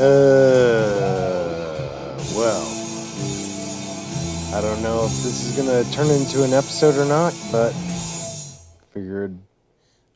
[0.00, 1.76] Uh,
[2.34, 2.64] well,
[4.54, 7.72] I don't know if this is gonna turn into an episode or not, but
[8.94, 9.38] figured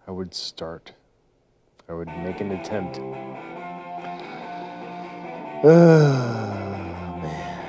[0.08, 0.92] I would start.
[1.86, 2.98] I would make an attempt.
[5.62, 5.68] Uh,
[7.20, 7.64] man.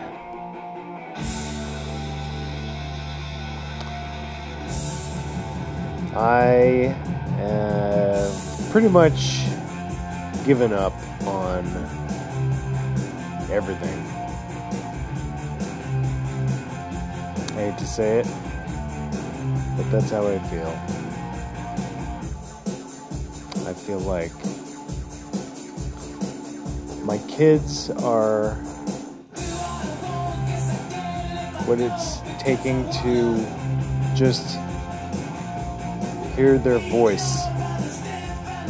[6.16, 6.95] I
[7.39, 9.43] have pretty much
[10.45, 10.93] given up
[11.28, 12.04] on
[13.55, 13.97] everything.
[17.57, 18.28] I hate to say it,
[19.78, 20.68] but that's how I feel.
[23.65, 24.33] I feel like
[27.05, 28.55] my kids are
[31.65, 33.39] what it's taking to
[34.16, 34.59] just
[36.36, 37.45] hear their voice,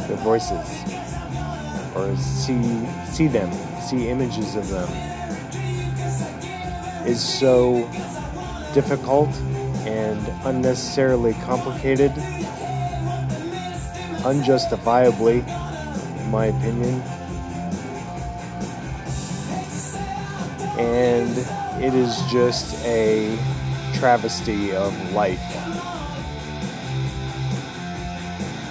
[0.08, 0.84] their voices,
[1.96, 3.50] or see see them,
[3.86, 4.90] see images of them
[7.06, 7.88] is so
[8.74, 9.30] difficult
[9.86, 12.12] and unnecessarily complicated,
[14.26, 15.42] unjustifiably,
[16.18, 17.00] in my opinion.
[20.80, 21.38] And
[21.84, 23.38] it is just a
[23.94, 25.40] travesty of life.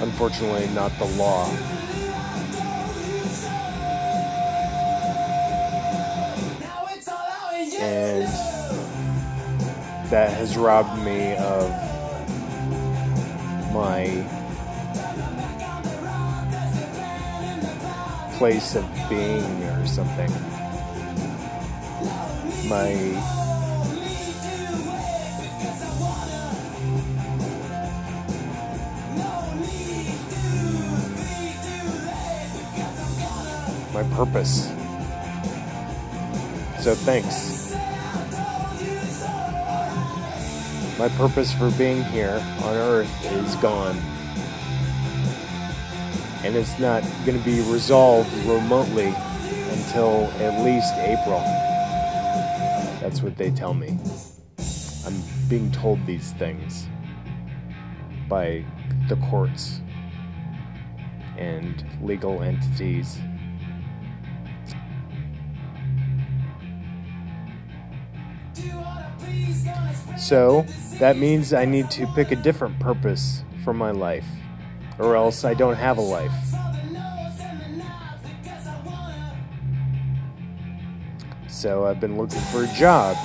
[0.01, 1.49] Unfortunately, not the law.
[7.85, 8.27] And
[10.11, 11.69] that has robbed me of
[13.75, 14.25] my
[18.39, 20.31] place of being or something.
[22.69, 22.95] My
[33.93, 34.69] my purpose.
[36.83, 37.54] So thanks.
[40.97, 43.97] My purpose for being here on Earth is gone.
[46.45, 49.13] And it's not going to be resolved remotely
[49.71, 51.41] until at least April.
[53.01, 53.99] That's what they tell me.
[55.05, 56.87] I'm being told these things
[58.29, 58.65] by
[59.09, 59.81] the courts
[61.37, 63.19] and legal entities.
[70.17, 70.65] So
[70.99, 74.27] that means I need to pick a different purpose for my life,
[74.99, 76.33] or else I don't have a life.
[81.49, 83.19] So I've been looking for jobs,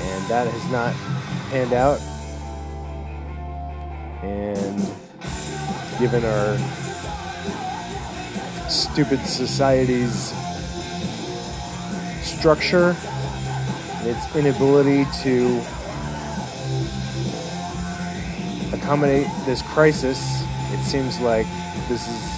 [0.00, 0.94] and that has not
[1.50, 2.00] panned out.
[4.22, 4.78] And
[5.98, 6.58] given our
[8.68, 10.34] stupid society's
[12.22, 12.96] structure,
[14.06, 15.60] its inability to
[18.72, 21.46] accommodate this crisis, it seems like
[21.88, 22.36] this is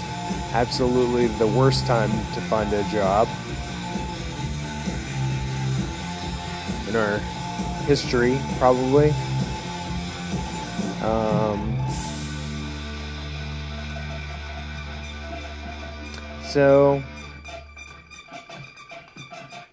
[0.54, 3.28] absolutely the worst time to find a job
[6.88, 7.18] in our
[7.84, 9.10] history, probably.
[11.02, 11.76] Um,
[16.44, 17.02] so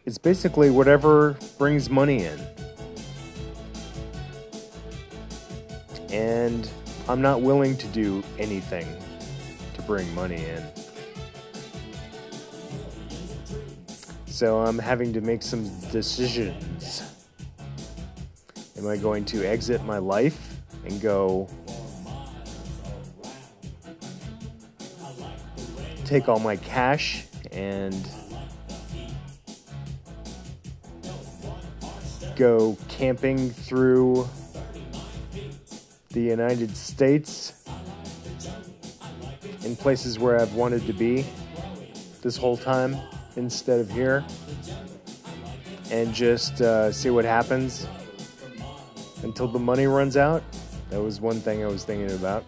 [0.05, 2.39] it's basically whatever brings money in.
[6.11, 6.69] And
[7.09, 8.87] I'm not willing to do anything
[9.73, 10.63] to bring money in.
[14.27, 17.03] So I'm having to make some decisions.
[18.77, 21.49] Am I going to exit my life and go
[26.05, 28.07] take all my cash and
[32.35, 34.27] go camping through
[36.09, 37.65] the United States
[39.63, 41.25] in places where I've wanted to be
[42.21, 42.95] this whole time
[43.35, 44.23] instead of here
[45.91, 47.87] and just uh, see what happens
[49.23, 50.43] until the money runs out.
[50.89, 52.43] That was one thing I was thinking about.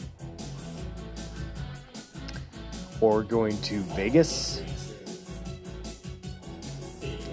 [3.02, 4.62] Or going to Vegas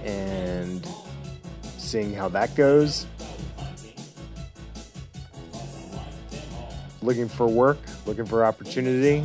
[0.05, 0.87] and
[1.94, 3.06] seeing how that goes.
[7.02, 9.25] Looking for work, looking for opportunity.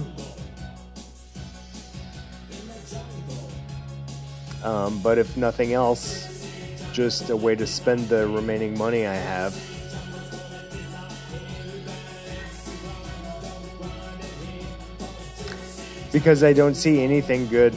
[4.64, 6.46] Um, but if nothing else,
[6.94, 9.56] just a way to spend the remaining money I have.
[16.12, 17.74] Because I don't see anything good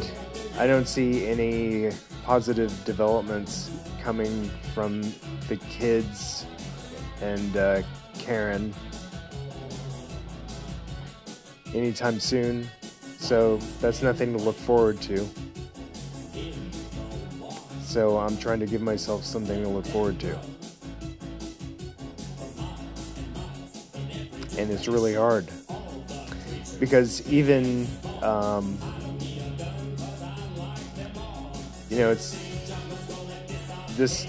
[0.58, 1.90] I don't see any
[2.24, 3.70] positive developments
[4.02, 5.00] coming from
[5.48, 6.44] the kids
[7.20, 7.82] and uh,
[8.18, 8.74] Karen
[11.72, 12.68] anytime soon.
[13.18, 15.26] So that's nothing to look forward to.
[17.82, 20.38] So I'm trying to give myself something to look forward to.
[24.58, 25.46] And it's really hard.
[26.80, 27.86] Because even,
[28.22, 28.76] um,
[31.88, 32.41] you know, it's
[33.96, 34.26] this,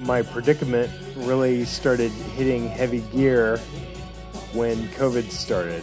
[0.00, 3.58] my predicament really started hitting heavy gear
[4.52, 5.82] when COVID started,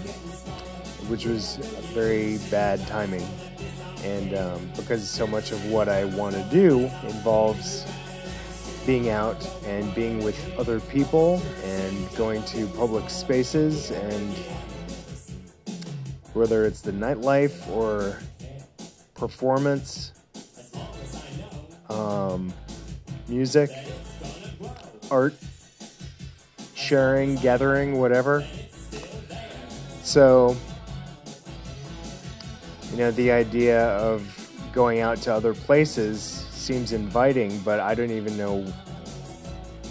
[1.07, 1.57] which was
[1.93, 3.27] very bad timing.
[4.03, 7.85] And um, because so much of what I want to do involves
[8.85, 14.33] being out and being with other people and going to public spaces and
[16.33, 18.19] whether it's the nightlife or
[19.13, 20.11] performance,
[21.93, 22.53] um,
[23.27, 23.69] music,
[25.09, 25.35] art,
[26.75, 28.45] sharing, gathering, whatever.
[30.01, 30.57] So,
[32.91, 34.27] you know, the idea of
[34.73, 38.65] going out to other places seems inviting, but I don't even know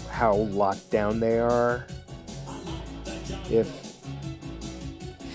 [0.09, 1.87] how locked down they are.
[3.49, 3.67] If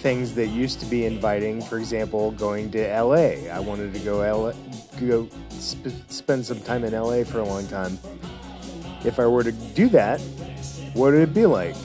[0.02, 4.18] things that used to be inviting, for example, going to LA, I wanted to go
[4.18, 4.52] LA,
[5.00, 5.28] go
[5.60, 7.98] sp- spend some time in LA for a long time.
[9.04, 10.20] If I were to do that,
[10.94, 11.76] what would it be like?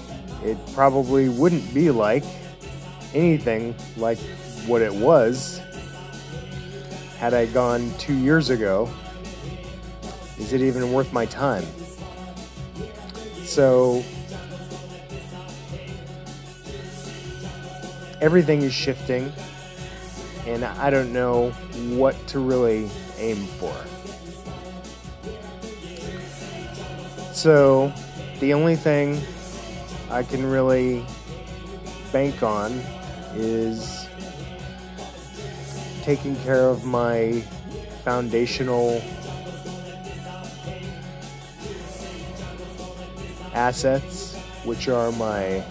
[0.43, 2.23] It probably wouldn't be like
[3.13, 4.17] anything like
[4.65, 5.61] what it was
[7.17, 8.89] had I gone two years ago.
[10.37, 11.63] Is it even worth my time?
[13.45, 14.03] So,
[18.19, 19.31] everything is shifting,
[20.45, 21.51] and I don't know
[21.95, 23.73] what to really aim for.
[27.33, 27.91] So,
[28.39, 29.21] the only thing
[30.09, 31.05] I can really
[32.11, 32.71] bank on
[33.35, 34.05] is
[36.03, 37.41] taking care of my
[38.03, 39.01] foundational
[43.53, 44.35] assets,
[44.65, 45.61] which are my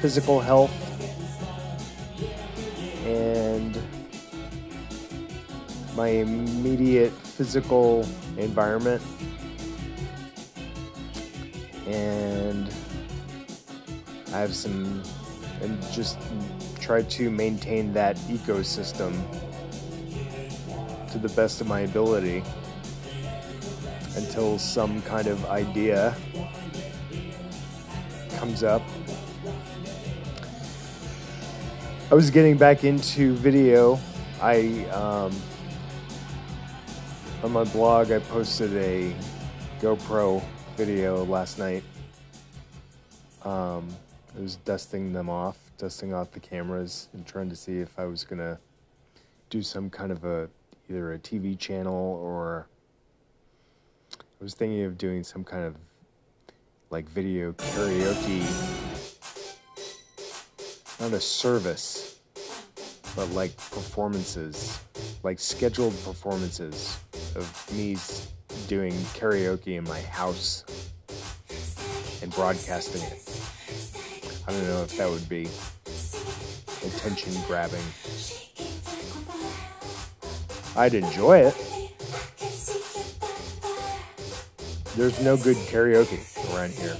[0.00, 0.91] physical health
[5.96, 8.06] my immediate physical
[8.36, 9.02] environment
[11.86, 12.72] and
[14.32, 15.02] I have some
[15.60, 16.18] and just
[16.80, 19.12] try to maintain that ecosystem
[21.12, 22.42] to the best of my ability
[24.16, 26.14] until some kind of idea
[28.36, 28.82] comes up.
[32.10, 33.98] I was getting back into video.
[34.40, 35.32] I um,
[37.42, 39.12] on my blog I posted a
[39.80, 40.40] GoPro
[40.76, 41.82] video last night.
[43.44, 43.88] Um,
[44.36, 48.04] I was dusting them off, dusting off the cameras, and trying to see if I
[48.04, 48.60] was gonna
[49.50, 50.48] do some kind of a
[50.88, 52.68] either a TV channel or
[54.12, 55.74] I was thinking of doing some kind of
[56.90, 58.40] like video karaoke,
[61.00, 62.20] not a service,
[63.16, 64.78] but like performances,
[65.24, 66.98] like scheduled performances
[67.36, 67.96] of me
[68.68, 70.64] doing karaoke in my house
[72.22, 73.28] and broadcasting it.
[74.46, 75.48] I don't know if that would be
[76.86, 77.82] attention grabbing.
[80.76, 81.54] I'd enjoy it.
[84.96, 86.20] There's no good karaoke
[86.54, 86.96] around here.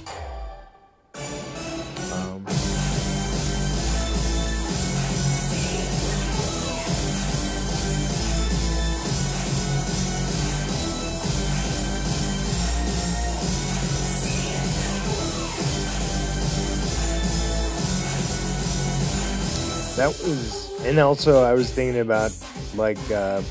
[20.03, 22.31] That was, and also I was thinking about
[22.75, 23.41] like uh,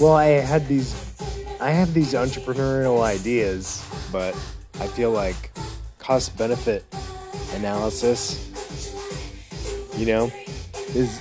[0.00, 0.94] Well, I had these,
[1.60, 4.34] I have these entrepreneurial ideas, but
[4.80, 5.50] I feel like
[5.98, 6.86] cost benefit
[7.52, 8.48] analysis,
[9.98, 10.32] you know,
[10.94, 11.20] is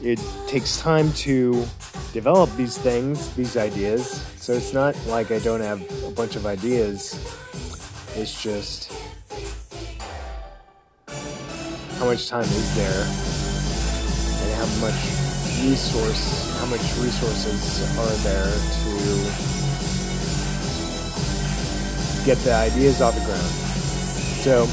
[0.00, 1.66] it takes time to
[2.12, 4.22] develop these things, these ideas.
[4.36, 7.14] So it's not like I don't have a bunch of ideas.
[8.20, 8.92] It's just
[11.98, 13.04] how much time is there
[14.42, 15.00] and how much
[15.64, 18.52] resource, how much resources are there
[18.84, 19.00] to
[22.26, 23.50] get the ideas off the ground.
[24.44, 24.68] So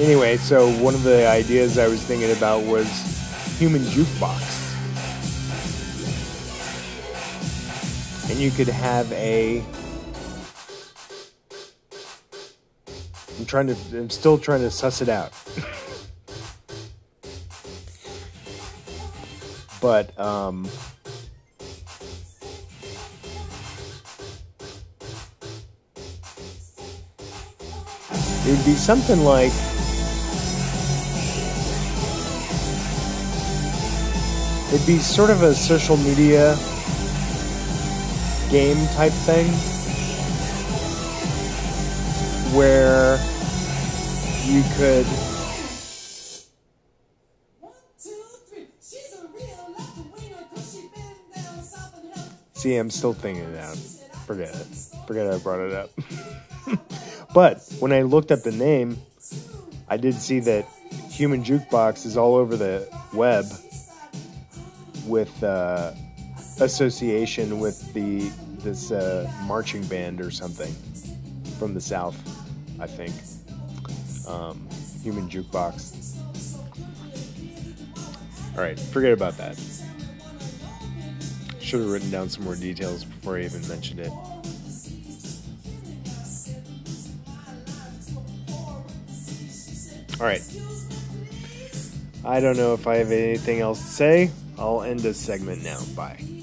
[0.00, 2.88] Anyway, so one of the ideas I was thinking about was
[3.58, 4.62] human jukebox.
[8.28, 9.62] And you could have a
[13.38, 15.32] I'm trying to I'm still trying to suss it out.
[19.80, 20.66] but um
[28.44, 29.52] it would be something like
[34.72, 36.56] It'd be sort of a social media
[38.50, 39.46] game type thing
[42.54, 43.18] where
[44.44, 45.06] you could
[52.64, 53.76] See, I'm still thinking it out.
[54.26, 54.66] Forget it.
[55.06, 55.90] Forget I brought it up.
[57.34, 58.96] but when I looked up the name,
[59.86, 60.66] I did see that
[61.10, 63.44] Human Jukebox is all over the web
[65.06, 65.92] with uh,
[66.60, 68.30] association with the
[68.62, 70.74] this uh, marching band or something
[71.58, 72.16] from the south,
[72.80, 73.12] I think.
[74.26, 74.66] Um,
[75.02, 76.16] human jukebox.
[78.56, 79.58] All right, forget about that.
[81.60, 84.12] Should have written down some more details before I even mentioned it.
[90.20, 90.42] All right.
[92.24, 94.30] I don't know if I have anything else to say.
[94.58, 95.80] I'll end this segment now.
[95.96, 96.33] Bye.